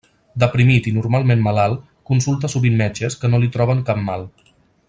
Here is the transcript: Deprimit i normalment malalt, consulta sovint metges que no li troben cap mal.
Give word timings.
Deprimit 0.43 0.87
i 0.91 0.93
normalment 0.95 1.43
malalt, 1.49 1.83
consulta 2.13 2.51
sovint 2.55 2.81
metges 2.83 3.21
que 3.23 3.33
no 3.35 3.45
li 3.45 3.55
troben 3.59 3.89
cap 3.91 4.05
mal. 4.09 4.31